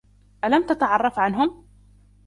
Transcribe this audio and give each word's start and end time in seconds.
ألم 0.43 0.65
تتعرف 0.67 1.19
عنهم؟ 1.19 1.65